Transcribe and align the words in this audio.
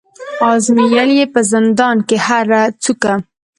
آزمېیل 0.51 1.09
یې 1.19 1.25
په 1.33 1.39
زندان 1.51 1.97
کي 2.07 2.17
هره 2.25 2.61
څوکه 2.83 3.13